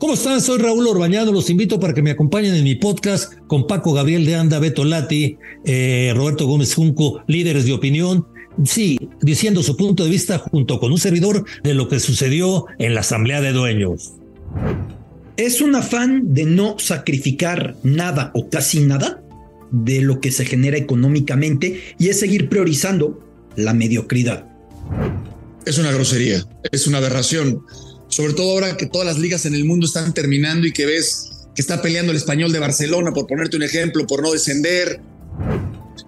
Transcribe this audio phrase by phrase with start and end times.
[0.00, 0.40] ¿Cómo están?
[0.40, 1.30] Soy Raúl Orbañado.
[1.30, 4.82] Los invito para que me acompañen en mi podcast con Paco Gabriel de Anda, Beto
[4.82, 8.26] Lati, eh, Roberto Gómez Junco, líderes de opinión.
[8.64, 12.94] Sí, diciendo su punto de vista junto con un servidor de lo que sucedió en
[12.94, 14.14] la Asamblea de Dueños.
[15.36, 19.22] Es un afán de no sacrificar nada o casi nada
[19.70, 23.20] de lo que se genera económicamente y es seguir priorizando
[23.54, 24.46] la mediocridad.
[25.66, 26.42] Es una grosería,
[26.72, 27.62] es una aberración
[28.10, 31.48] sobre todo ahora que todas las ligas en el mundo están terminando y que ves
[31.54, 35.00] que está peleando el español de Barcelona, por ponerte un ejemplo, por no descender.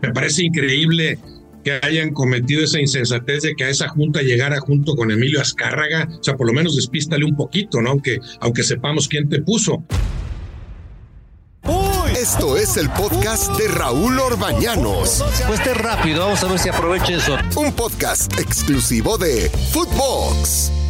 [0.02, 1.18] Me parece increíble
[1.64, 6.08] que hayan cometido esa insensatez de que a esa junta llegara junto con Emilio Azcárraga.
[6.20, 7.90] O sea, por lo menos despístale un poquito, ¿no?
[7.90, 9.84] Aunque, aunque sepamos quién te puso.
[12.16, 15.24] Esto es el podcast de Raúl Orbañanos.
[15.46, 17.36] Pues esté rápido, vamos a ver si aprovecha eso.
[17.56, 20.81] Un podcast exclusivo de Footbox.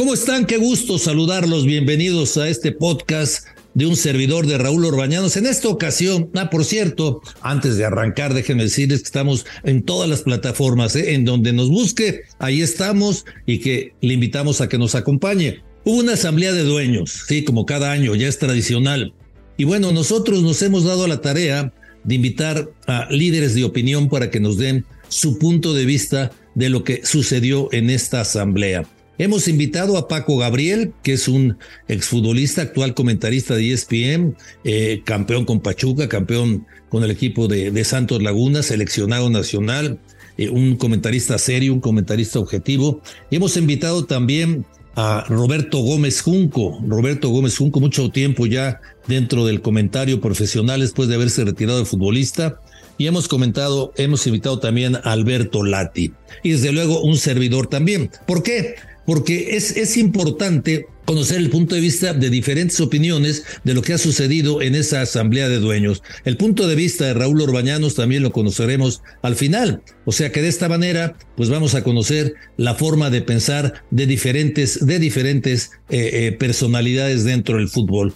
[0.00, 0.46] ¿Cómo están?
[0.46, 1.66] Qué gusto saludarlos.
[1.66, 5.36] Bienvenidos a este podcast de un servidor de Raúl Orbañanos.
[5.36, 10.08] En esta ocasión, ah, por cierto, antes de arrancar, déjenme decirles que estamos en todas
[10.08, 11.12] las plataformas, ¿eh?
[11.12, 15.62] en donde nos busque, ahí estamos y que le invitamos a que nos acompañe.
[15.84, 19.12] Hubo una asamblea de dueños, sí, como cada año, ya es tradicional.
[19.58, 24.30] Y bueno, nosotros nos hemos dado la tarea de invitar a líderes de opinión para
[24.30, 28.86] que nos den su punto de vista de lo que sucedió en esta asamblea.
[29.20, 35.44] Hemos invitado a Paco Gabriel, que es un exfutbolista, actual comentarista de ESPN, eh, campeón
[35.44, 40.00] con Pachuca, campeón con el equipo de, Santos Laguna, seleccionado nacional,
[40.38, 43.02] eh, un comentarista serio, un comentarista objetivo.
[43.28, 44.64] Y hemos invitado también
[44.96, 46.80] a Roberto Gómez Junco.
[46.88, 51.84] Roberto Gómez Junco, mucho tiempo ya dentro del comentario profesional después de haberse retirado de
[51.84, 52.58] futbolista.
[52.96, 56.14] Y hemos comentado, hemos invitado también a Alberto Lati.
[56.42, 58.10] Y desde luego un servidor también.
[58.26, 58.76] ¿Por qué?
[59.06, 63.92] Porque es, es importante conocer el punto de vista de diferentes opiniones de lo que
[63.92, 66.04] ha sucedido en esa asamblea de dueños.
[66.24, 69.82] El punto de vista de Raúl Orbañanos también lo conoceremos al final.
[70.04, 74.06] O sea que de esta manera, pues vamos a conocer la forma de pensar de
[74.06, 78.14] diferentes, de diferentes eh, eh, personalidades dentro del fútbol.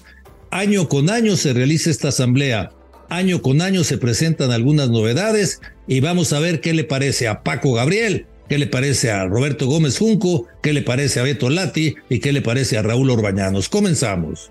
[0.53, 2.71] Año con año se realiza esta asamblea.
[3.09, 7.43] Año con año se presentan algunas novedades y vamos a ver qué le parece a
[7.43, 11.95] Paco Gabriel, qué le parece a Roberto Gómez Junco, qué le parece a Beto Lati
[12.09, 13.69] y qué le parece a Raúl Orbañanos.
[13.69, 14.51] Comenzamos.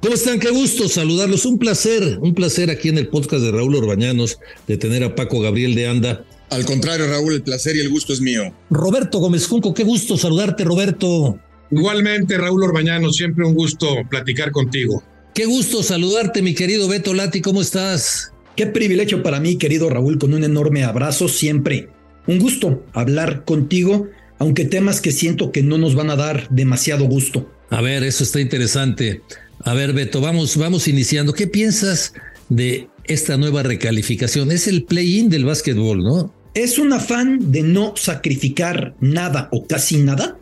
[0.00, 0.38] ¿Cómo están?
[0.38, 1.46] Qué gusto saludarlos.
[1.46, 4.38] Un placer, un placer aquí en el podcast de Raúl Orbañanos
[4.68, 6.24] de tener a Paco Gabriel de Anda.
[6.50, 8.54] Al contrario, Raúl, el placer y el gusto es mío.
[8.70, 11.40] Roberto Gómez Junco, qué gusto saludarte, Roberto.
[11.72, 15.02] Igualmente, Raúl Orbañanos, siempre un gusto platicar contigo.
[15.34, 18.30] Qué gusto saludarte, mi querido Beto Lati, ¿cómo estás?
[18.54, 21.88] Qué privilegio para mí, querido Raúl, con un enorme abrazo siempre
[22.26, 27.06] un gusto hablar contigo, aunque temas que siento que no nos van a dar demasiado
[27.06, 27.50] gusto.
[27.70, 29.22] A ver, eso está interesante.
[29.60, 31.32] A ver, Beto, vamos, vamos iniciando.
[31.32, 32.12] ¿Qué piensas
[32.48, 34.52] de esta nueva recalificación?
[34.52, 36.34] Es el play-in del básquetbol, ¿no?
[36.54, 40.38] Es un afán de no sacrificar nada o casi nada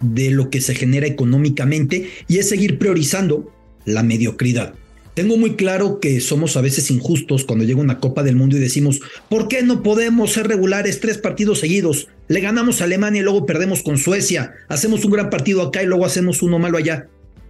[0.00, 3.52] de lo que se genera económicamente y es seguir priorizando
[3.84, 4.74] la mediocridad.
[5.18, 8.60] Tengo muy claro que somos a veces injustos cuando llega una Copa del Mundo y
[8.60, 12.06] decimos, ¿por qué no podemos ser regulares tres partidos seguidos?
[12.28, 15.86] Le ganamos a Alemania y luego perdemos con Suecia, hacemos un gran partido acá y
[15.86, 17.08] luego hacemos uno malo allá.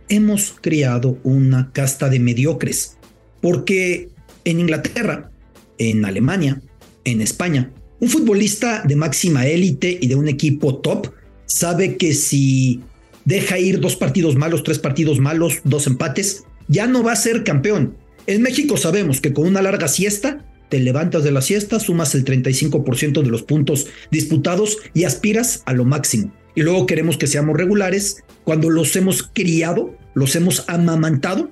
[0.08, 2.96] Hemos criado una casta de mediocres,
[3.42, 4.08] porque
[4.46, 5.30] en Inglaterra,
[5.76, 6.62] en Alemania,
[7.04, 7.70] en España,
[8.00, 11.12] un futbolista de máxima élite y de un equipo top
[11.44, 12.80] sabe que si
[13.26, 17.44] deja ir dos partidos malos, tres partidos malos, dos empates, ya no va a ser
[17.44, 17.96] campeón.
[18.26, 22.24] En México sabemos que con una larga siesta, te levantas de la siesta, sumas el
[22.24, 26.32] 35% de los puntos disputados y aspiras a lo máximo.
[26.54, 31.50] Y luego queremos que seamos regulares cuando los hemos criado, los hemos amamantado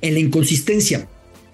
[0.00, 1.08] en la inconsistencia.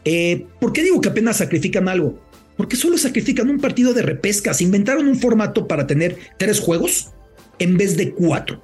[0.05, 2.19] Eh, ¿Por qué digo que apenas sacrifican algo?
[2.57, 4.55] Porque solo sacrifican un partido de repesca.
[4.55, 7.11] Se inventaron un formato para tener tres juegos
[7.59, 8.63] en vez de cuatro.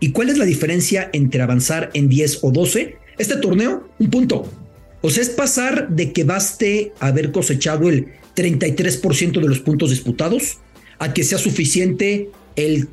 [0.00, 4.50] ¿Y cuál es la diferencia entre avanzar en 10 o 12 este torneo, un punto.
[5.00, 10.58] O sea, es pasar de que baste haber cosechado el 33% de los puntos disputados
[10.98, 12.88] a que sea suficiente el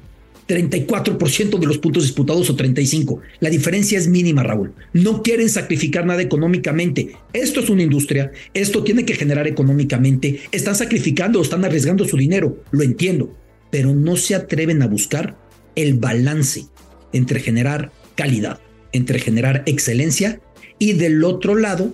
[0.48, 3.22] 34% de los puntos disputados o 35.
[3.40, 4.74] La diferencia es mínima, Raúl.
[4.94, 7.16] No quieren sacrificar nada económicamente.
[7.34, 10.42] Esto es una industria, esto tiene que generar económicamente.
[10.52, 13.36] Están sacrificando o están arriesgando su dinero, lo entiendo,
[13.72, 15.36] pero no se atreven a buscar
[15.76, 16.66] el balance
[17.12, 18.60] entre generar calidad
[18.96, 20.40] entre generar excelencia
[20.80, 21.94] y del otro lado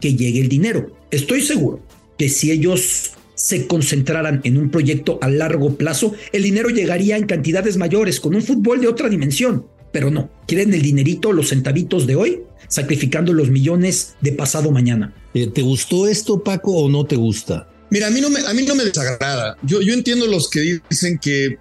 [0.00, 0.96] que llegue el dinero.
[1.10, 1.80] Estoy seguro
[2.18, 7.26] que si ellos se concentraran en un proyecto a largo plazo, el dinero llegaría en
[7.26, 9.66] cantidades mayores, con un fútbol de otra dimensión.
[9.92, 15.12] pero no, quieren el dinerito, los centavitos de hoy, sacrificando los millones de pasado mañana.
[15.34, 17.68] Eh, ¿Te gustó esto, Paco, o no te gusta?
[17.90, 19.56] Mira, a mí no me, a mí no me desagrada.
[19.62, 21.58] Yo, yo entiendo los que dicen que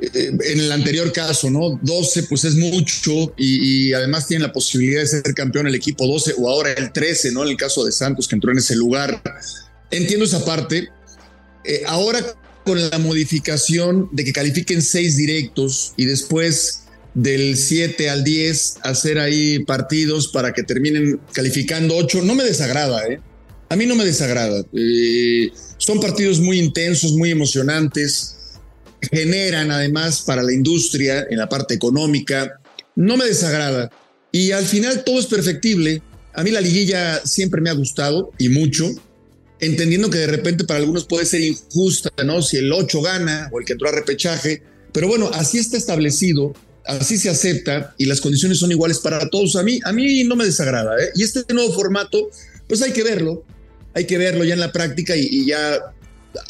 [0.00, 1.78] en el anterior caso, ¿no?
[1.82, 6.34] 12 pues es mucho y, además tiene la posibilidad de ser campeón el equipo 12
[6.38, 7.42] o ahora el 13, ¿no?
[7.42, 9.22] En el caso de Santos que entró en ese lugar.
[9.90, 10.88] Entiendo esa parte.
[11.64, 12.24] Eh, ahora
[12.64, 19.18] con la modificación de que califiquen seis directos y después del 7 al 10 hacer
[19.18, 23.20] ahí partidos para que terminen calificando 8, no me desagrada, ¿eh?
[23.68, 24.64] A mí no me desagrada.
[24.72, 28.36] Eh, son partidos muy intensos, muy emocionantes
[29.02, 32.60] generan además para la industria en la parte económica.
[32.96, 33.90] No me desagrada.
[34.32, 36.02] Y al final todo es perfectible.
[36.34, 38.88] A mí la liguilla siempre me ha gustado y mucho,
[39.58, 42.40] entendiendo que de repente para algunos puede ser injusta, ¿no?
[42.42, 44.62] Si el 8 gana o el que entró a repechaje.
[44.92, 46.54] Pero bueno, así está establecido,
[46.84, 49.56] así se acepta y las condiciones son iguales para todos.
[49.56, 50.96] A mí, a mí no me desagrada.
[51.02, 51.10] ¿eh?
[51.16, 52.30] Y este nuevo formato,
[52.68, 53.44] pues hay que verlo,
[53.94, 55.92] hay que verlo ya en la práctica y ya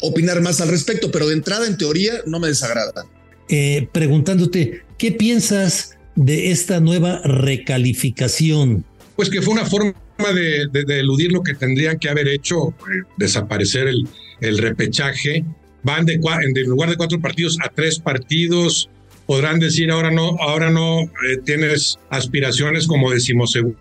[0.01, 3.05] opinar más al respecto, pero de entrada, en teoría, no me desagrada.
[3.49, 8.85] Eh, preguntándote, ¿qué piensas de esta nueva recalificación?
[9.15, 9.93] Pues que fue una forma
[10.33, 10.69] de,
[10.99, 14.07] eludir lo que tendrían que haber hecho, eh, desaparecer el,
[14.39, 15.43] el, repechaje.
[15.83, 18.89] Van de, en lugar de cuatro partidos a tres partidos.
[19.25, 23.77] Podrán decir ahora no, ahora no eh, tienes aspiraciones como decimosegundo,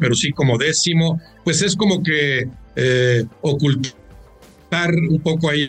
[0.00, 1.20] pero sí como décimo.
[1.44, 2.46] Pues es como que
[3.42, 4.01] ocultar
[4.90, 5.68] un poco ahí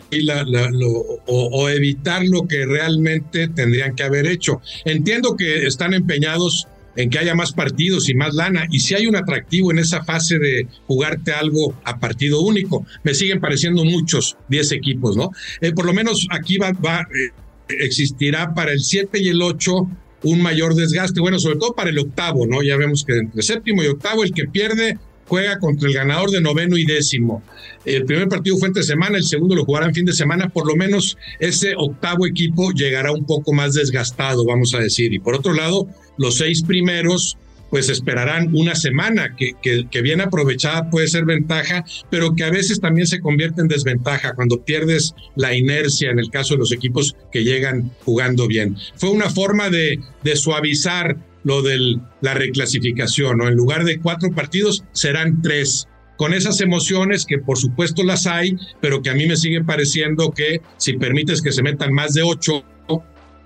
[1.26, 4.60] o, evitar lo que realmente tendrían que haber hecho.
[4.84, 6.66] Entiendo que están empeñados
[6.96, 10.04] en que haya más partidos y más lana, y si hay un atractivo en esa
[10.04, 15.30] fase de jugarte algo a partido único, me siguen pareciendo muchos, 10 equipos, ¿no?
[15.60, 17.32] Eh, por lo menos aquí va, va eh,
[17.80, 19.88] existirá para el 7 y el 8
[20.22, 22.62] un mayor desgaste, bueno, sobre todo para el octavo, ¿no?
[22.62, 26.40] Ya vemos que entre séptimo y octavo el que pierde juega contra el ganador de
[26.40, 27.42] noveno y décimo.
[27.84, 30.76] El primer partido fue entre semana, el segundo lo jugarán fin de semana, por lo
[30.76, 35.12] menos ese octavo equipo llegará un poco más desgastado, vamos a decir.
[35.12, 35.86] Y por otro lado,
[36.16, 37.36] los seis primeros
[37.74, 42.78] pues esperarán una semana, que, que, bien aprovechada puede ser ventaja, pero que a veces
[42.78, 47.16] también se convierte en desventaja cuando pierdes la inercia en el caso de los equipos
[47.32, 48.76] que llegan jugando bien.
[48.94, 53.48] Fue una forma de, de suavizar lo de la reclasificación, ¿no?
[53.48, 55.86] En lugar de cuatro partidos, serán tres.
[56.16, 60.30] Con esas emociones que por supuesto las hay, pero que a mí me sigue pareciendo
[60.30, 62.64] que si permites que se metan más de ocho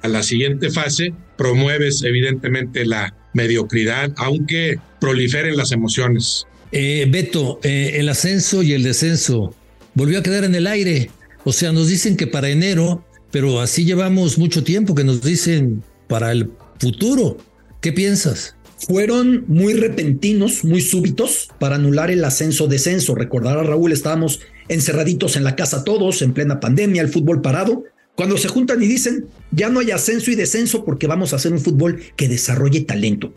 [0.02, 6.46] a la siguiente fase, promueves evidentemente la mediocridad, aunque proliferen las emociones.
[6.72, 9.54] Eh, Beto, eh, el ascenso y el descenso
[9.94, 11.10] volvió a quedar en el aire.
[11.44, 15.82] O sea, nos dicen que para enero, pero así llevamos mucho tiempo que nos dicen
[16.06, 17.38] para el futuro.
[17.80, 18.56] ¿Qué piensas?
[18.88, 23.14] Fueron muy repentinos, muy súbitos para anular el ascenso-descenso.
[23.14, 27.84] Recordará Raúl, estábamos encerraditos en la casa todos, en plena pandemia, el fútbol parado.
[28.16, 31.52] Cuando se juntan y dicen, ya no hay ascenso y descenso porque vamos a hacer
[31.52, 33.32] un fútbol que desarrolle talento.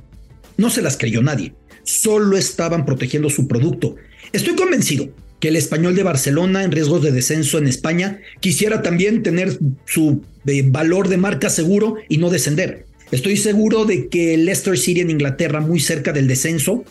[0.57, 1.53] No se las creyó nadie,
[1.83, 3.95] solo estaban protegiendo su producto.
[4.33, 5.09] Estoy convencido
[5.39, 10.23] que el español de Barcelona en riesgos de descenso en España quisiera también tener su
[10.47, 12.85] eh, valor de marca seguro y no descender.
[13.11, 16.85] Estoy seguro de que Leicester City en Inglaterra, muy cerca del descenso,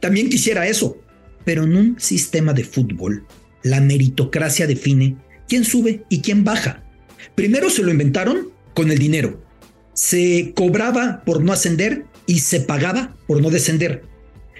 [0.00, 0.98] también quisiera eso.
[1.44, 3.26] Pero en un sistema de fútbol,
[3.62, 5.16] la meritocracia define
[5.48, 6.82] quién sube y quién baja.
[7.34, 9.42] Primero se lo inventaron con el dinero.
[9.92, 14.02] Se cobraba por no ascender y se pagaba por no descender.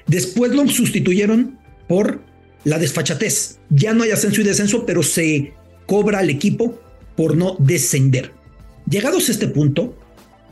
[0.07, 2.21] Después lo sustituyeron por
[2.65, 3.59] la desfachatez.
[3.71, 5.53] Ya no hay ascenso y descenso, pero se
[5.87, 6.81] cobra al equipo
[7.17, 8.33] por no descender.
[8.89, 9.97] Llegados a este punto,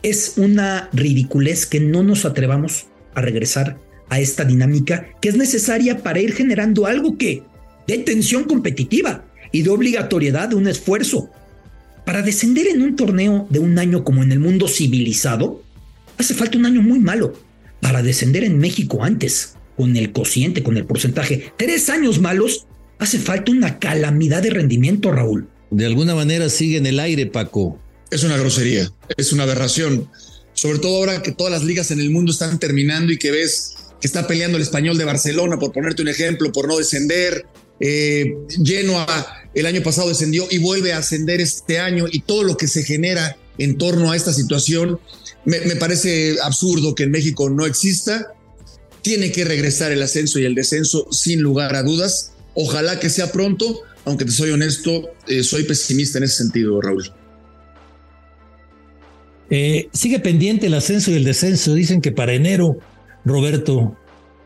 [0.04, 3.78] es una ridiculez que no nos atrevamos a regresar
[4.10, 7.42] a esta dinámica que es necesaria para ir generando algo que
[7.88, 11.30] de tensión competitiva y de obligatoriedad de un esfuerzo.
[12.04, 15.62] Para descender en un torneo de un año como en el mundo civilizado,
[16.18, 17.32] hace falta un año muy malo.
[17.80, 22.66] Para descender en México antes, con el cociente, con el porcentaje, tres años malos,
[22.98, 25.48] hace falta una calamidad de rendimiento, Raúl.
[25.70, 27.78] De alguna manera sigue en el aire, Paco
[28.10, 30.08] es una grosería, es una aberración.
[30.52, 33.74] Sobre todo ahora que todas las ligas en el mundo están terminando y que ves
[34.00, 37.46] que está peleando el español de Barcelona, por ponerte un ejemplo, por no descender.
[37.80, 38.34] Eh,
[38.64, 39.06] Genoa
[39.54, 42.84] el año pasado descendió y vuelve a ascender este año y todo lo que se
[42.84, 45.00] genera en torno a esta situación
[45.44, 48.32] me, parece absurdo que en México no exista.
[49.02, 52.32] Tiene que regresar el ascenso y el descenso sin lugar a dudas.
[52.54, 57.12] Ojalá que sea pronto, aunque te soy honesto, eh, soy pesimista en ese sentido, Raúl.
[59.50, 61.74] Eh, sigue pendiente el ascenso y el descenso.
[61.74, 62.78] Dicen que para enero,
[63.24, 63.96] Roberto.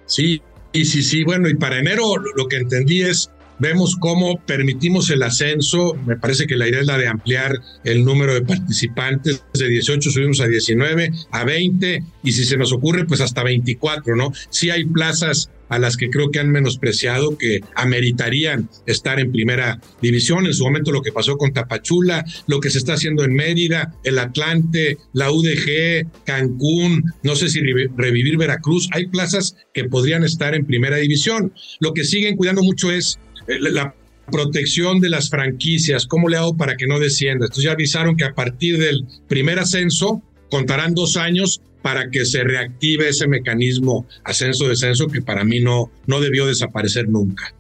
[0.07, 0.41] Sí,
[0.73, 1.25] y sí, sí.
[1.25, 5.95] Bueno, y para enero lo que entendí es vemos cómo permitimos el ascenso.
[6.07, 9.43] Me parece que la idea es la de ampliar el número de participantes.
[9.55, 14.17] De 18 subimos a 19, a 20 y si se nos ocurre, pues hasta 24,
[14.17, 14.33] ¿no?
[14.51, 19.81] Sí hay plazas a las que creo que han menospreciado, que ameritarían estar en primera
[20.01, 20.47] división.
[20.47, 23.95] En su momento lo que pasó con Tapachula, lo que se está haciendo en Mérida,
[24.05, 28.89] el Atlante, la UDG, Cancún, no sé si revivir Veracruz.
[28.93, 31.53] Hay plazas que podrían estar en primera división.
[31.81, 33.95] Lo que siguen cuidando mucho es la
[34.31, 37.47] protección de las franquicias, ¿cómo le hago para que no descienda?
[37.47, 42.43] Entonces ya avisaron que a partir del primer ascenso contarán dos años para que se
[42.43, 47.55] reactive ese mecanismo ascenso-descenso que para mí no, no debió desaparecer nunca.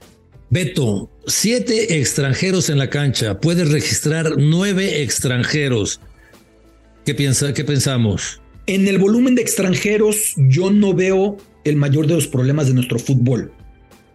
[0.50, 6.00] Beto, siete extranjeros en la cancha, puedes registrar nueve extranjeros.
[7.04, 8.40] ¿Qué, piensa, ¿Qué pensamos?
[8.66, 12.98] En el volumen de extranjeros yo no veo el mayor de los problemas de nuestro
[12.98, 13.52] fútbol,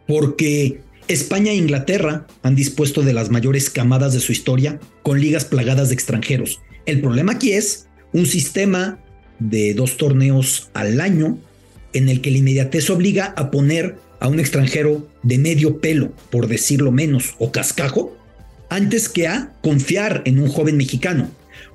[0.08, 5.45] porque España e Inglaterra han dispuesto de las mayores camadas de su historia con ligas
[5.45, 6.62] plagadas de extranjeros.
[6.86, 9.00] El problema aquí es un sistema
[9.39, 11.38] de dos torneos al año
[11.93, 16.48] en el que la inmediatez obliga a poner a un extranjero de medio pelo, por
[16.48, 18.17] decirlo menos, o cascajo,
[18.69, 21.29] antes que a confiar en un joven mexicano,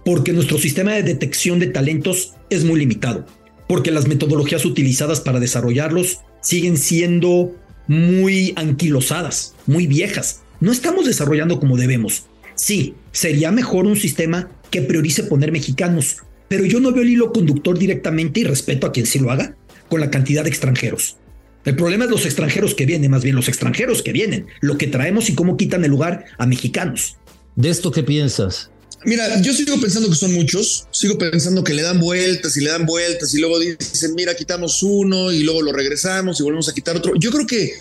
[0.04, 3.26] porque nuestro sistema de detección de talentos es muy limitado,
[3.68, 7.54] porque las metodologías utilizadas para desarrollarlos siguen siendo
[7.88, 10.42] muy anquilosadas, muy viejas.
[10.60, 12.26] No estamos desarrollando como debemos.
[12.54, 16.18] Sí, sería mejor un sistema que priorice poner mexicanos,
[16.48, 19.56] pero yo no veo el hilo conductor directamente y respeto a quien sí lo haga
[19.88, 21.16] con la cantidad de extranjeros.
[21.64, 24.86] El problema es los extranjeros que vienen, más bien los extranjeros que vienen, lo que
[24.86, 27.16] traemos y cómo quitan el lugar a mexicanos.
[27.56, 28.70] ¿De esto qué piensas?
[29.04, 32.70] Mira, yo sigo pensando que son muchos, sigo pensando que le dan vueltas y le
[32.70, 36.74] dan vueltas y luego dicen, mira, quitamos uno y luego lo regresamos y volvemos a
[36.74, 37.12] quitar otro.
[37.16, 37.74] Yo creo que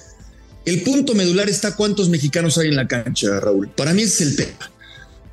[0.65, 3.69] el punto medular está cuántos mexicanos hay en la cancha, Raúl.
[3.69, 4.71] Para mí es el tema.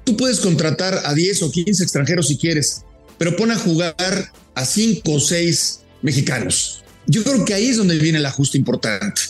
[0.04, 2.82] Tú puedes contratar a 10 o 15 extranjeros si quieres,
[3.18, 6.82] pero pon a jugar a 5 o 6 mexicanos.
[7.06, 9.20] Yo creo que ahí es donde viene el ajuste importante.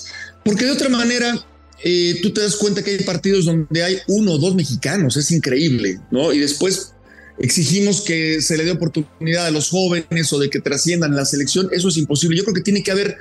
[0.44, 1.44] Porque de otra manera,
[1.84, 5.30] eh, tú te das cuenta que hay partidos donde hay uno o dos mexicanos, es
[5.30, 6.32] increíble, ¿no?
[6.32, 6.94] Y después
[7.38, 11.68] exigimos que se le dé oportunidad a los jóvenes o de que trasciendan la selección,
[11.72, 12.36] eso es imposible.
[12.36, 13.16] Yo creo que tiene que haber,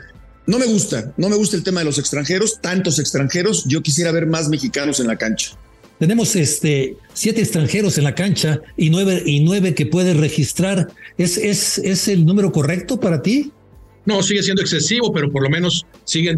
[0.47, 4.11] no me gusta, no me gusta el tema de los extranjeros, tantos extranjeros, yo quisiera
[4.11, 5.57] ver más mexicanos en la cancha.
[5.99, 10.89] Tenemos este siete extranjeros en la cancha y nueve, y nueve que puedes registrar.
[11.17, 13.51] ¿Es, es, ¿Es el número correcto para ti?
[14.05, 16.35] No, sigue siendo excesivo, pero por lo menos siguen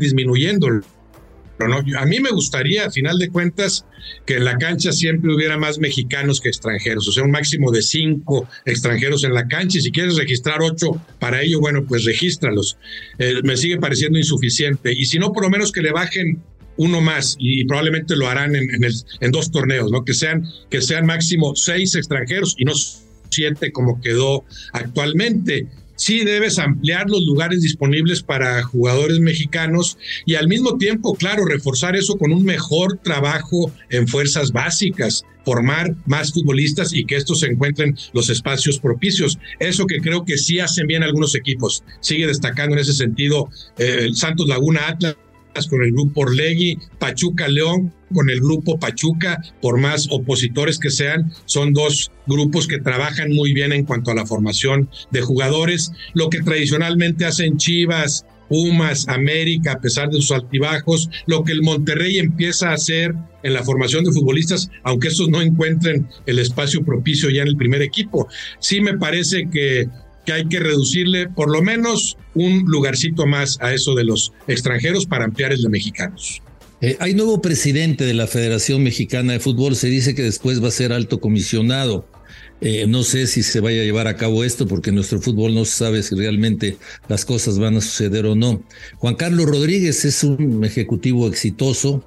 [1.57, 3.85] disminuyendo no, a mí me gustaría, a final de cuentas,
[4.25, 7.81] que en la cancha siempre hubiera más mexicanos que extranjeros, o sea, un máximo de
[7.81, 9.79] cinco extranjeros en la cancha.
[9.79, 12.77] Y si quieres registrar ocho para ello, bueno, pues regístralos.
[13.17, 14.93] Eh, me sigue pareciendo insuficiente.
[14.93, 16.41] Y si no, por lo menos que le bajen
[16.77, 20.03] uno más y probablemente lo harán en, en, en dos torneos, ¿no?
[20.03, 22.73] Que sean, que sean máximo seis extranjeros y no
[23.29, 24.43] siete como quedó
[24.73, 31.45] actualmente sí debes ampliar los lugares disponibles para jugadores mexicanos y al mismo tiempo, claro,
[31.45, 37.41] reforzar eso con un mejor trabajo en fuerzas básicas, formar más futbolistas y que estos
[37.41, 39.37] se encuentren los espacios propicios.
[39.59, 41.83] Eso que creo que sí hacen bien algunos equipos.
[41.99, 45.15] Sigue destacando en ese sentido eh, el Santos Laguna Atlas
[45.63, 51.31] con el grupo Orlegui, Pachuca León con el grupo Pachuca, por más opositores que sean,
[51.45, 56.29] son dos grupos que trabajan muy bien en cuanto a la formación de jugadores, lo
[56.29, 62.19] que tradicionalmente hacen Chivas, Pumas, América, a pesar de sus altibajos, lo que el Monterrey
[62.19, 67.29] empieza a hacer en la formación de futbolistas, aunque estos no encuentren el espacio propicio
[67.29, 68.27] ya en el primer equipo.
[68.59, 69.89] Sí me parece que
[70.25, 75.05] que hay que reducirle por lo menos un lugarcito más a eso de los extranjeros
[75.05, 76.41] para ampliar el de mexicanos.
[76.81, 80.67] Eh, hay nuevo presidente de la Federación Mexicana de Fútbol, se dice que después va
[80.67, 82.05] a ser alto comisionado.
[82.61, 85.65] Eh, no sé si se vaya a llevar a cabo esto porque nuestro fútbol no
[85.65, 86.77] se sabe si realmente
[87.09, 88.63] las cosas van a suceder o no.
[88.97, 92.03] Juan Carlos Rodríguez es un ejecutivo exitoso.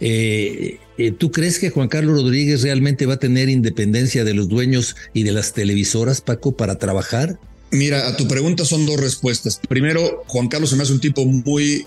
[0.00, 0.78] Eh,
[1.18, 5.22] ¿Tú crees que Juan Carlos Rodríguez realmente va a tener independencia de los dueños y
[5.22, 7.38] de las televisoras, Paco, para trabajar?
[7.72, 9.60] Mira, a tu pregunta son dos respuestas.
[9.68, 11.86] Primero, Juan Carlos se me hace un tipo muy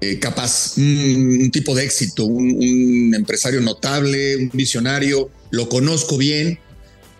[0.00, 6.58] eh, capaz, un, tipo de éxito, un, empresario notable, un visionario, lo conozco bien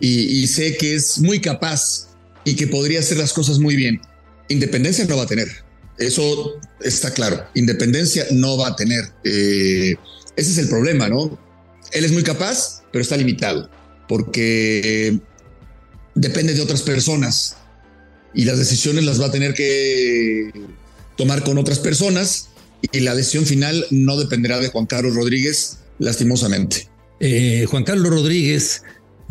[0.01, 2.09] y, sé que es muy capaz
[2.45, 4.01] y que podría hacer las cosas muy bien.
[4.49, 5.49] Independencia no va a tener,
[5.99, 9.05] eso está claro, independencia no va a tener.
[9.25, 9.95] Eh,
[10.37, 11.39] ese es el problema, ¿no?
[11.93, 13.71] Él es muy capaz, pero está limitado,
[14.09, 15.21] porque
[16.15, 17.57] depende de otras personas
[18.35, 20.51] y las decisiones las va a tener que
[21.17, 22.51] tomar con otras personas
[22.93, 26.89] y la decisión final no dependerá de Juan Carlos Rodríguez, lastimosamente.
[27.21, 28.83] Eh, Juan Carlos Rodríguez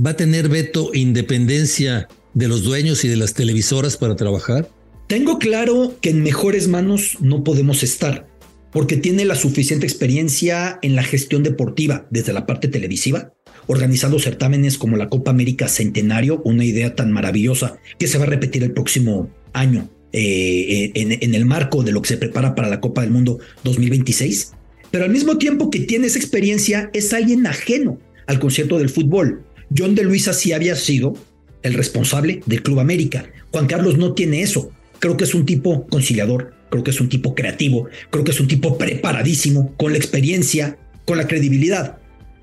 [0.03, 4.69] va a tener veto e independencia de los dueños y de las televisoras para trabajar.
[5.07, 8.27] Tengo claro que en mejores manos no podemos estar,
[8.71, 13.33] porque tiene la suficiente experiencia en la gestión deportiva desde la parte televisiva,
[13.69, 18.27] organizando certámenes como la Copa América Centenario, una idea tan maravillosa que se va a
[18.27, 22.81] repetir el próximo año eh, en, el marco de lo que se prepara para la
[22.81, 24.53] Copa del Mundo 2026,
[24.89, 29.43] pero al mismo tiempo que tiene esa experiencia es alguien ajeno al concierto del fútbol.
[29.77, 31.13] John de Luisa sí había sido
[31.61, 33.29] el responsable del Club América.
[33.51, 34.71] Juan Carlos no tiene eso.
[34.97, 38.39] Creo que es un tipo conciliador, creo que es un tipo creativo, creo que es
[38.39, 41.98] un tipo preparadísimo, con la experiencia, con la credibilidad.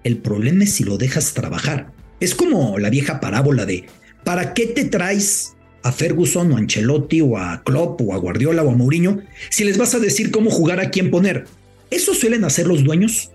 [0.07, 1.91] El problema es si lo dejas trabajar.
[2.21, 3.87] Es como la vieja parábola de
[4.23, 8.63] ¿para qué te traes a Ferguson o a Ancelotti o a Klopp o a Guardiola
[8.63, 11.47] o a Mourinho si les vas a decir cómo jugar a quién poner.
[11.91, 13.33] Eso suelen hacer los dueños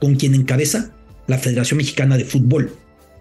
[0.00, 0.94] con quien encabeza
[1.26, 2.72] la Federación Mexicana de Fútbol.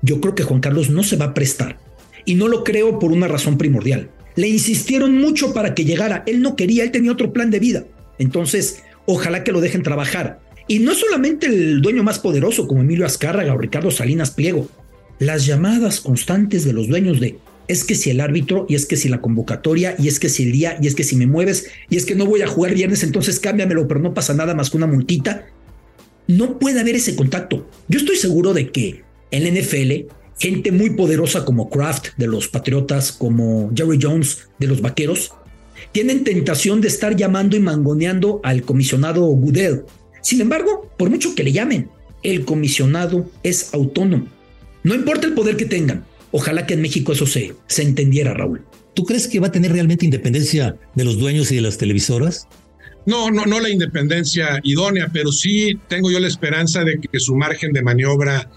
[0.03, 1.79] Yo creo que Juan Carlos no se va a prestar.
[2.25, 4.11] Y no lo creo por una razón primordial.
[4.35, 6.21] Le insistieron mucho para que llegara.
[6.27, 7.83] Él no quería, él tenía otro plan de vida.
[8.19, 10.39] Entonces, ojalá que lo dejen trabajar.
[10.67, 14.67] Y no solamente el dueño más poderoso como Emilio Azcárraga o Ricardo Salinas Pliego.
[15.19, 17.37] Las llamadas constantes de los dueños de
[17.67, 20.43] es que si el árbitro, y es que si la convocatoria, y es que si
[20.43, 22.73] el día, y es que si me mueves, y es que no voy a jugar
[22.73, 25.45] viernes, entonces cámbiamelo, pero no pasa nada más que una multita.
[26.27, 27.69] No puede haber ese contacto.
[27.87, 32.47] Yo estoy seguro de que en la NFL, gente muy poderosa como Kraft de los
[32.49, 35.31] Patriotas, como Jerry Jones de los Vaqueros,
[35.91, 39.83] tienen tentación de estar llamando y mangoneando al comisionado Goodell.
[40.21, 41.89] Sin embargo, por mucho que le llamen,
[42.23, 44.27] el comisionado es autónomo.
[44.83, 48.63] No importa el poder que tengan, Ojalá que en México eso se, se entendiera, Raúl.
[48.93, 52.47] ¿Tú crees que va a tener realmente independencia de los dueños y de las televisoras?
[53.05, 57.35] No, no, no la independencia idónea, pero sí tengo yo la esperanza de que su
[57.35, 58.49] margen de maniobra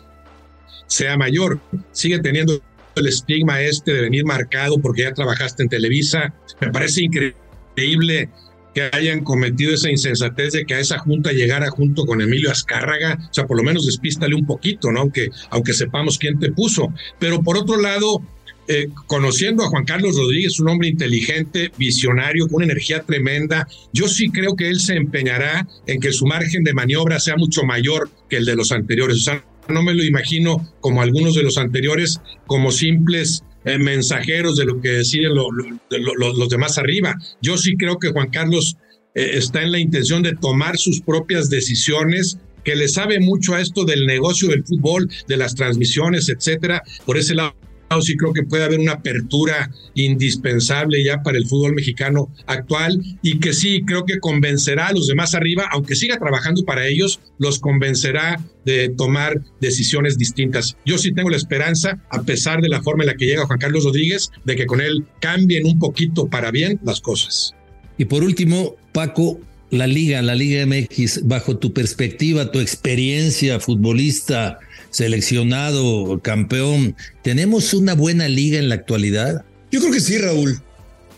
[0.86, 1.60] sea mayor.
[1.92, 2.60] Sigue teniendo
[2.94, 6.34] el estigma este de venir marcado porque ya trabajaste en Televisa.
[6.60, 8.28] Me parece increíble
[8.74, 13.18] que hayan cometido esa insensatez de que a esa junta llegara junto con Emilio Azcárraga,
[13.30, 15.00] o sea, por lo menos despístale un poquito, ¿no?
[15.00, 16.92] Aunque, aunque sepamos quién te puso.
[17.18, 18.20] Pero por otro lado,
[18.66, 24.08] eh, conociendo a Juan Carlos Rodríguez, un hombre inteligente, visionario, con una energía tremenda, yo
[24.08, 28.10] sí creo que él se empeñará en que su margen de maniobra sea mucho mayor
[28.28, 29.18] que el de los anteriores.
[29.18, 34.56] O sea, no me lo imagino como algunos de los anteriores, como simples eh, mensajeros
[34.56, 37.14] de lo que deciden los demás arriba.
[37.40, 38.76] Yo sí creo que Juan Carlos
[39.14, 43.60] eh, está en la intención de tomar sus propias decisiones que le sabe mucho a
[43.60, 46.82] esto del negocio del fútbol, de las transmisiones, etcétera.
[47.04, 47.54] Por ese lado
[48.02, 53.38] sí creo que puede haber una apertura indispensable ya para el fútbol mexicano actual y
[53.38, 57.58] que sí creo que convencerá a los demás arriba, aunque siga trabajando para ellos, los
[57.58, 60.76] convencerá de tomar decisiones distintas.
[60.84, 63.58] Yo sí tengo la esperanza, a pesar de la forma en la que llega Juan
[63.58, 67.54] Carlos Rodríguez, de que con él cambien un poquito para bien las cosas.
[67.98, 74.58] Y por último, Paco, la liga, la Liga MX, bajo tu perspectiva, tu experiencia futbolista,
[74.94, 79.44] seleccionado, campeón, ¿tenemos una buena liga en la actualidad?
[79.72, 80.62] Yo creo que sí, Raúl.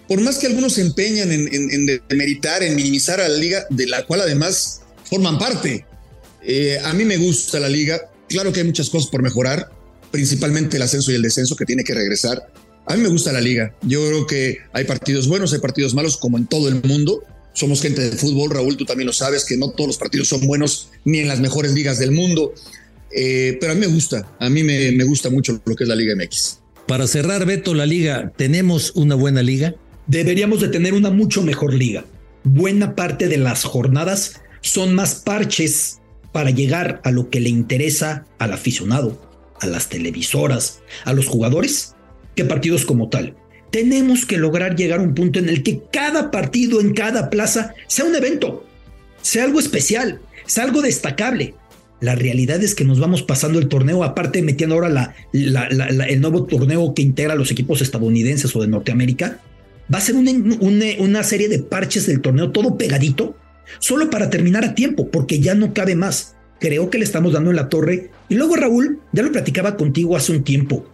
[0.08, 4.06] Por más que algunos se empeñan en, demeritar, en minimizar a la liga, de la
[4.06, 5.84] cual además forman parte.
[6.42, 8.00] Eh, a mí me gusta la liga.
[8.30, 9.70] Claro que hay muchas cosas por mejorar,
[10.10, 12.50] principalmente el ascenso y el descenso que tiene que regresar.
[12.86, 13.74] A mí me gusta la liga.
[13.82, 17.80] Yo creo que hay partidos buenos, hay partidos malos, como en todo el mundo somos
[17.80, 20.90] gente de fútbol, Raúl, tú también lo sabes, que no todos los partidos son buenos
[21.04, 22.52] ni en las mejores ligas del mundo,
[23.10, 25.88] eh, pero a mí me gusta, a mí me, me, gusta mucho lo que es
[25.88, 26.60] la Liga MX.
[26.86, 29.74] Para cerrar, Beto, la liga, ¿tenemos una buena liga?
[30.06, 32.04] Deberíamos de tener una mucho mejor liga.
[32.44, 35.98] Buena parte de las jornadas son más parches
[36.30, 39.20] para llegar a lo que le interesa al aficionado,
[39.60, 41.94] a las televisoras, a los jugadores,
[42.36, 43.36] que partidos como tal.
[43.70, 47.74] Tenemos que lograr llegar a un punto en el que cada partido en cada plaza
[47.88, 48.64] sea un evento,
[49.22, 51.54] sea algo especial, sea algo destacable.
[52.00, 56.44] La realidad es que nos vamos pasando el torneo, aparte metiendo ahora la, el nuevo
[56.44, 59.40] torneo que integra los equipos estadounidenses o de Norteamérica.
[59.92, 60.32] Va a ser una,
[60.98, 63.36] una serie de parches del torneo todo pegadito,
[63.78, 66.34] solo para terminar a tiempo, porque ya no cabe más.
[66.60, 68.10] Creo que le estamos dando en la torre.
[68.28, 70.86] Y luego, Raúl, ya lo platicaba contigo hace un tiempo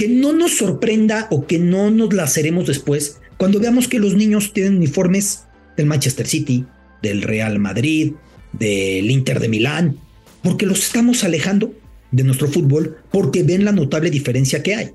[0.00, 4.54] que no nos sorprenda o que no nos laceremos después cuando veamos que los niños
[4.54, 5.44] tienen uniformes
[5.76, 6.64] del Manchester City,
[7.02, 8.12] del Real Madrid,
[8.52, 9.98] del Inter de Milán,
[10.42, 11.74] porque los estamos alejando
[12.10, 14.90] de nuestro fútbol porque ven la notable diferencia que hay.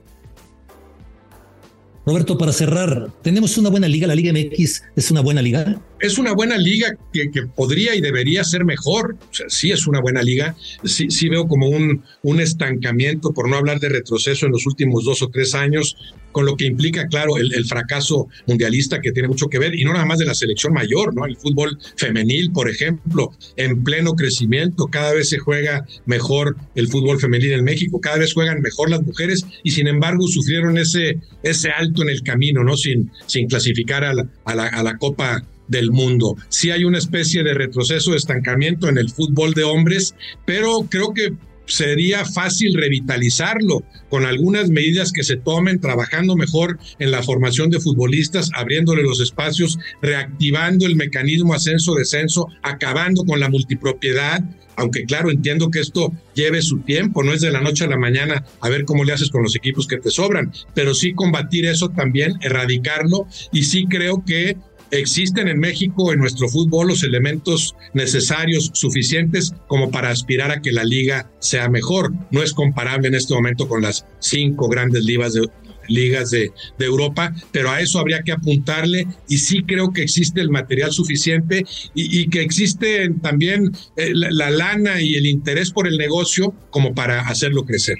[2.05, 4.05] Roberto, para cerrar, ¿tenemos una buena liga?
[4.05, 5.81] ¿La Liga MX es una buena liga?
[5.99, 9.17] Es una buena liga que, podría y debería ser mejor.
[9.31, 10.55] O sea, sí es una buena liga.
[10.83, 15.03] Sí, sí veo como un, un estancamiento, por no hablar de retroceso en los últimos
[15.03, 15.97] dos o tres años,
[16.35, 19.93] con lo que implica, claro, el, fracaso mundialista que tiene mucho que ver, y no
[19.93, 21.25] nada más de la selección mayor, ¿no?
[21.25, 27.21] El fútbol femenil, por ejemplo, en pleno crecimiento, cada vez se juega mejor el fútbol
[27.21, 31.69] femenil en México, cada vez juegan mejor las mujeres, y sin embargo sufrieron ese, ese
[31.69, 32.75] alto en el camino, ¿no?
[32.75, 36.35] Sin, sin clasificar a la, a la, a la Copa del mundo.
[36.49, 41.13] Sí hay una especie de retroceso, de estancamiento en el fútbol de hombres, pero creo
[41.13, 41.31] que
[41.67, 47.79] sería fácil revitalizarlo con algunas medidas que se tomen, trabajando mejor en la formación de
[47.79, 54.43] futbolistas, abriéndole los espacios, reactivando el mecanismo ascenso-descenso, acabando con la multipropiedad,
[54.77, 57.97] aunque claro, entiendo que esto lleve su tiempo, no es de la noche a la
[57.97, 61.65] mañana a ver cómo le haces con los equipos que te sobran, pero sí combatir
[61.65, 64.57] eso también, erradicarlo y sí creo que
[64.99, 70.71] existen en México, en nuestro fútbol, los elementos necesarios, suficientes como para aspirar a que
[70.71, 72.13] la liga sea mejor.
[72.31, 77.79] No es comparable en este momento con las cinco grandes ligas de, Europa, pero a
[77.79, 83.09] eso habría que apuntarle y sí creo que existe el material suficiente y, que existe
[83.21, 87.97] también eh, la, lana y el interés por el negocio como para hacerlo crecer.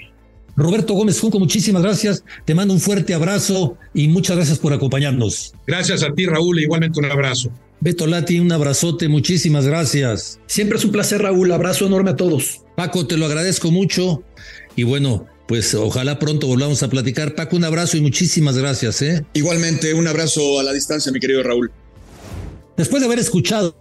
[0.56, 2.24] Roberto Gómez Junco, muchísimas gracias.
[2.44, 5.52] Te mando un fuerte abrazo y muchas gracias por acompañarnos.
[5.66, 7.50] Gracias a ti, Raúl, igualmente un abrazo.
[7.80, 10.40] Beto Lati, un abrazote, muchísimas gracias.
[10.46, 11.52] Siempre es un placer, Raúl.
[11.52, 12.62] Abrazo enorme a todos.
[12.74, 14.22] Paco, te lo agradezco mucho.
[14.76, 17.34] Y bueno, pues ojalá pronto volvamos a platicar.
[17.34, 19.02] Paco, un abrazo y muchísimas gracias.
[19.02, 19.24] ¿eh?
[19.34, 21.70] Igualmente, un abrazo a la distancia, mi querido Raúl.
[22.78, 23.76] Después de haber escuchado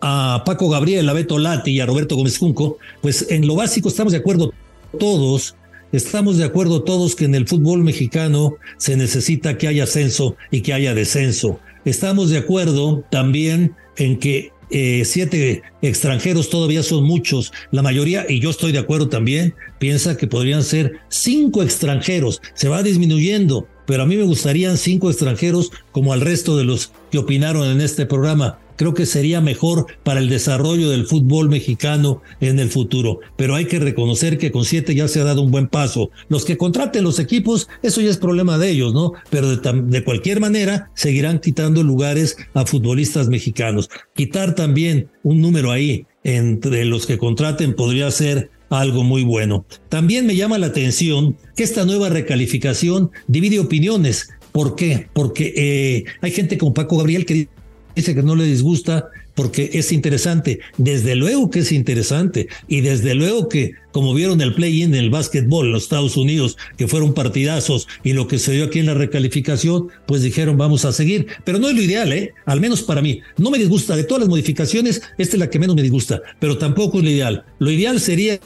[0.00, 3.88] a Paco Gabriel, a Beto Lati y a Roberto Gómez Junco, pues en lo básico
[3.88, 4.52] estamos de acuerdo
[4.98, 5.54] todos,
[5.96, 10.60] estamos de acuerdo todos que en el fútbol mexicano se necesita que haya ascenso y
[10.60, 11.58] que haya descenso.
[11.84, 17.52] Estamos de acuerdo también en que eh, siete extranjeros todavía son muchos.
[17.70, 22.42] La mayoría, y yo estoy de acuerdo también, piensa que podrían ser cinco extranjeros.
[22.54, 26.92] Se va disminuyendo, pero a mí me gustarían cinco extranjeros como al resto de los
[27.10, 32.22] que opinaron en este programa creo que sería mejor para el desarrollo del fútbol mexicano
[32.40, 33.20] en el futuro.
[33.36, 36.10] Pero hay que reconocer que con siete ya se ha dado un buen paso.
[36.28, 39.12] Los que contraten los equipos, eso ya es problema de ellos, ¿no?
[39.30, 43.88] Pero de, cualquier manera seguirán quitando lugares a futbolistas mexicanos.
[44.14, 49.64] Quitar también un número ahí entre los que contraten podría ser algo muy bueno.
[49.88, 54.30] También me llama la atención que esta nueva recalificación divide opiniones.
[54.52, 55.08] ¿Por qué?
[55.12, 57.48] Porque eh, hay gente como Paco Gabriel que
[57.96, 60.58] dice que no le disgusta porque es interesante.
[60.78, 62.48] Desde luego que es interesante.
[62.66, 66.56] Y desde luego que, como vieron el play-in en el básquetbol en los Estados Unidos,
[66.76, 70.84] que fueron partidazos y lo que se dio aquí en la recalificación, pues dijeron vamos
[70.84, 71.28] a seguir.
[71.44, 72.32] Pero no es lo ideal, ¿eh?
[72.46, 73.20] Al menos para mí.
[73.36, 73.94] No me disgusta.
[73.94, 76.22] De todas las modificaciones, esta es la que menos me disgusta.
[76.40, 77.44] Pero tampoco es lo ideal.
[77.58, 78.40] Lo ideal sería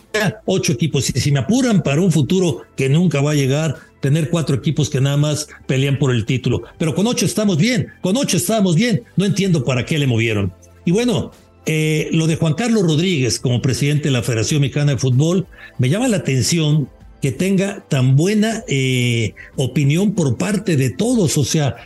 [0.44, 1.08] ocho equipos.
[1.14, 4.90] Y si me apuran para un futuro que nunca va a llegar, tener cuatro equipos
[4.90, 6.62] que nada más pelean por el título.
[6.78, 9.02] Pero con ocho estamos bien, con ocho estamos bien.
[9.16, 10.52] No entiendo para qué le movieron.
[10.84, 11.30] Y bueno,
[11.66, 15.46] eh, lo de Juan Carlos Rodríguez como presidente de la Federación Mexicana de Fútbol,
[15.78, 16.88] me llama la atención
[17.20, 21.36] que tenga tan buena eh, opinión por parte de todos.
[21.36, 21.76] O sea,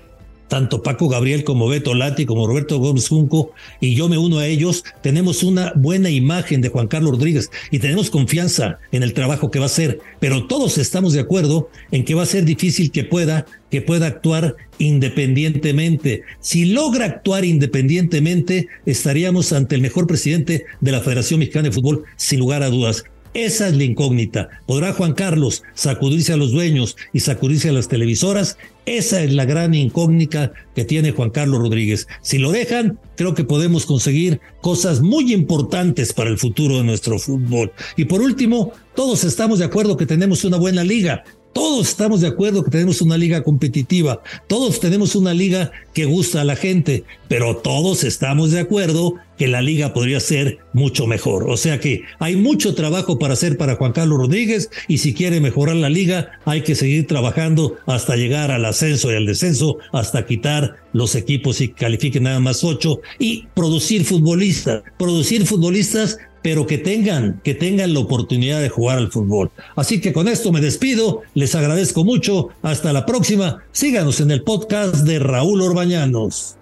[0.54, 4.46] tanto Paco Gabriel como Beto Lati, como Roberto Gómez Junco, y yo me uno a
[4.46, 9.50] ellos, tenemos una buena imagen de Juan Carlos Rodríguez y tenemos confianza en el trabajo
[9.50, 12.92] que va a hacer, pero todos estamos de acuerdo en que va a ser difícil
[12.92, 16.22] que pueda, que pueda actuar independientemente.
[16.38, 22.04] Si logra actuar independientemente, estaríamos ante el mejor presidente de la Federación Mexicana de Fútbol,
[22.14, 23.02] sin lugar a dudas.
[23.34, 24.48] Esa es la incógnita.
[24.64, 28.56] ¿Podrá Juan Carlos sacudirse a los dueños y sacudirse a las televisoras?
[28.86, 32.06] Esa es la gran incógnita que tiene Juan Carlos Rodríguez.
[32.20, 37.18] Si lo dejan, creo que podemos conseguir cosas muy importantes para el futuro de nuestro
[37.18, 37.72] fútbol.
[37.96, 41.24] Y por último, todos estamos de acuerdo que tenemos una buena liga.
[41.54, 46.40] Todos estamos de acuerdo que tenemos una liga competitiva, todos tenemos una liga que gusta
[46.40, 51.48] a la gente, pero todos estamos de acuerdo que la liga podría ser mucho mejor.
[51.48, 55.40] O sea que hay mucho trabajo para hacer para Juan Carlos Rodríguez y si quiere
[55.40, 60.26] mejorar la liga hay que seguir trabajando hasta llegar al ascenso y al descenso, hasta
[60.26, 66.76] quitar los equipos y califiquen nada más ocho y producir futbolistas, producir futbolistas pero que
[66.76, 69.50] tengan, que tengan la oportunidad de jugar al fútbol.
[69.76, 74.42] Así que con esto me despido, les agradezco mucho, hasta la próxima, síganos en el
[74.42, 76.56] podcast de Raúl Orbañanos.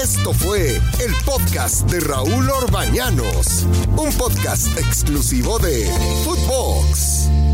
[0.00, 3.66] Esto fue el podcast de Raúl Orbañanos,
[3.96, 5.84] un podcast exclusivo de
[6.24, 7.51] Footbox.